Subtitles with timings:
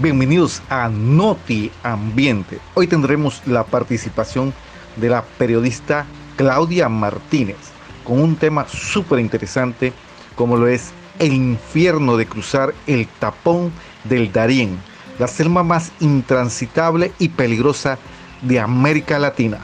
[0.00, 2.60] Bienvenidos a Noti Ambiente.
[2.76, 4.54] Hoy tendremos la participación
[4.94, 6.06] de la periodista
[6.36, 7.56] Claudia Martínez
[8.04, 9.92] con un tema súper interesante
[10.36, 13.72] como lo es el infierno de cruzar el tapón
[14.04, 14.78] del Darién,
[15.18, 17.98] la selva más intransitable y peligrosa
[18.42, 19.58] de América Latina.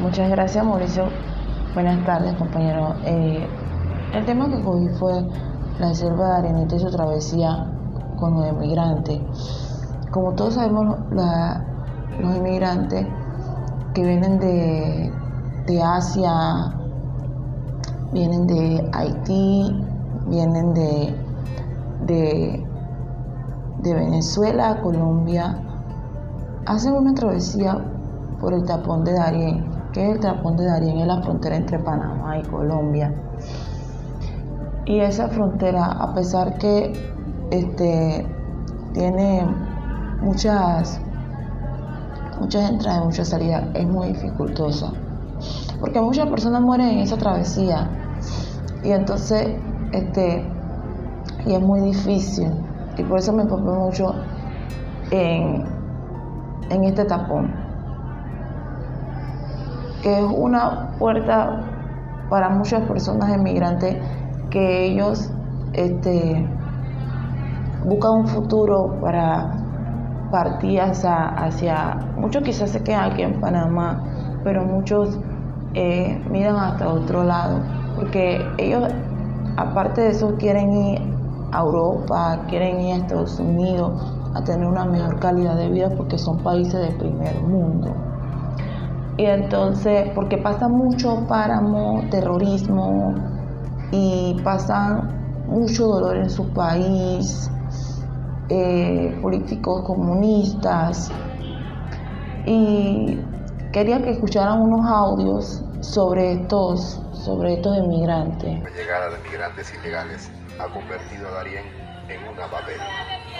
[0.00, 1.10] Muchas gracias Mauricio.
[1.74, 2.96] Buenas tardes compañero.
[3.04, 3.46] Eh,
[4.14, 5.12] el tema que cogí fue
[5.80, 7.74] la selva de Arenita y su travesía
[8.18, 9.20] con los inmigrantes.
[10.10, 13.06] Como todos sabemos, los inmigrantes
[13.94, 16.72] que vienen de, Asia,
[18.12, 19.84] vienen de Haití,
[20.26, 21.14] vienen de,
[22.06, 22.66] de,
[23.82, 25.62] de Venezuela, Colombia,
[26.66, 27.78] hacen una travesía
[28.40, 29.64] por el tapón de Darién.
[29.92, 30.98] que es el tapón de Darién?
[30.98, 33.14] Es la frontera entre Panamá y Colombia.
[34.86, 36.92] Y esa frontera, a pesar que
[37.50, 38.26] este,
[38.92, 39.46] tiene
[40.20, 41.00] muchas,
[42.40, 44.92] muchas entradas y muchas salidas, es muy dificultosa.
[45.80, 47.88] Porque muchas personas mueren en esa travesía.
[48.82, 49.56] Y entonces,
[49.92, 50.44] este,
[51.46, 52.50] y es muy difícil.
[52.96, 54.14] Y por eso me enfoqué mucho
[55.10, 55.64] en,
[56.70, 57.54] en este tapón.
[60.02, 61.60] Que es una puerta
[62.28, 63.96] para muchas personas emigrantes
[64.50, 65.30] que ellos
[65.72, 66.46] este,
[67.84, 69.52] buscan un futuro para
[70.30, 74.02] partir hacia, muchos quizás se quedan aquí en Panamá,
[74.44, 75.18] pero muchos
[75.74, 77.60] eh, miran hasta otro lado,
[77.96, 78.88] porque ellos,
[79.56, 81.02] aparte de eso, quieren ir
[81.52, 86.18] a Europa, quieren ir a Estados Unidos a tener una mejor calidad de vida porque
[86.18, 87.94] son países del primer mundo.
[89.16, 93.14] Y entonces, porque pasa mucho páramo, terrorismo
[93.90, 97.50] y pasan mucho dolor en su país,
[98.48, 101.10] eh, políticos comunistas
[102.46, 103.20] y
[103.72, 108.62] quería que escucharan unos audios sobre estos, sobre estos inmigrantes.
[108.62, 111.64] La llegada de migrantes ilegales ha convertido a Darien
[112.08, 112.80] en una babel.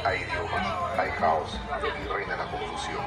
[0.05, 0.67] Hay idiomas,
[0.99, 3.03] hay caos y reina la confusión.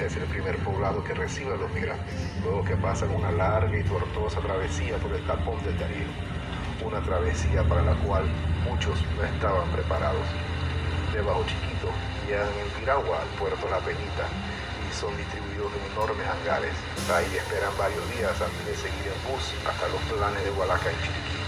[0.00, 2.14] Es el primer poblado que recibe a los migrantes,
[2.44, 6.12] luego que pasan una larga y tortuosa travesía por el tapón del Darién,
[6.84, 8.28] una travesía para la cual
[8.68, 10.26] muchos no estaban preparados.
[11.14, 11.88] De Bajo Chiquito
[12.28, 14.28] llegan en Piragua al puerto La Peñita
[14.84, 16.76] y son distribuidos en enormes hangares.
[17.08, 20.98] Ahí esperan varios días antes de seguir en bus hasta los planes de Hualaca y
[21.00, 21.40] Chiriquí,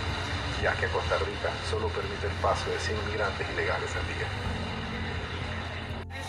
[0.64, 4.68] ya que Costa Rica solo permite el paso de 100 migrantes ilegales al día.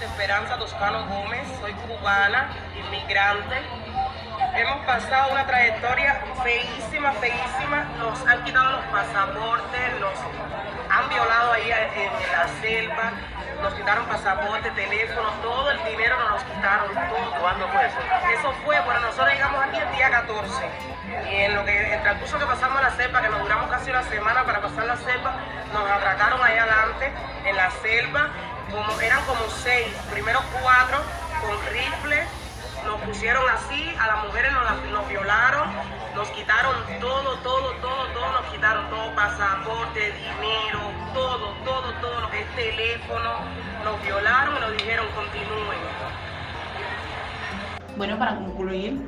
[0.02, 3.58] Esperanza Toscano Gómez, soy cubana, inmigrante.
[4.56, 7.84] Hemos pasado una trayectoria feísima, feísima.
[7.98, 10.14] Nos han quitado los pasaportes, nos
[10.90, 13.12] han violado ahí en la selva,
[13.62, 17.42] nos quitaron pasaporte, teléfono, todo el dinero nos lo quitaron, todo.
[17.42, 17.98] ¿Cuándo fue eso?
[18.40, 20.70] Eso fue, bueno, nosotros llegamos aquí el día 14.
[21.30, 24.04] Y en lo que, el transcurso que pasamos la selva, que nos duramos casi una
[24.04, 25.34] semana para pasar la selva,
[25.74, 26.58] nos atracaron ahí
[27.46, 28.30] en la selva,
[28.72, 31.00] como, eran como seis, primero cuatro
[31.42, 32.28] con rifles,
[32.86, 34.52] nos pusieron así, a las mujeres
[34.92, 35.70] nos, violaron,
[36.16, 40.80] nos quitaron todo, todo, todo, todo, nos quitaron todo, pasaporte, dinero,
[41.14, 43.30] todo, todo, todo lo que es teléfono,
[43.84, 45.80] nos violaron y nos dijeron continúen.
[47.98, 49.02] Bueno, para concluir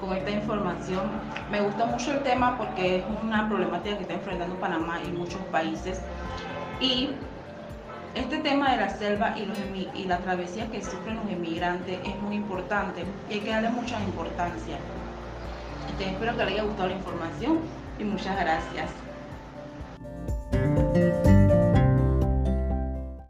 [0.00, 1.10] con esta información,
[1.50, 5.40] me gusta mucho el tema porque es una problemática que está enfrentando Panamá y muchos
[5.52, 6.02] países.
[6.82, 7.10] Y
[8.16, 9.56] este tema de la selva y, los
[9.94, 14.00] y la travesía que sufren los inmigrantes es muy importante y hay que darle mucha
[14.00, 14.78] importancia.
[16.00, 17.60] espero que les haya gustado la información
[18.00, 18.90] y muchas gracias.